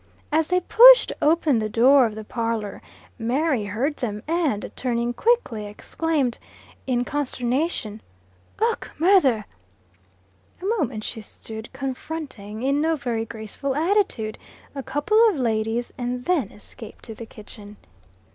[0.31, 2.81] As they pushed open the door of the parlor,
[3.19, 6.39] Mary heard them, and, turning quickly, exclaimed,
[6.87, 8.01] in consternation
[8.59, 9.45] "Och, murther!"
[10.59, 14.39] A moment she stood, confronting, in no very graceful attitude,
[14.73, 17.77] a couple of ladies, and then escaped to the kitchen.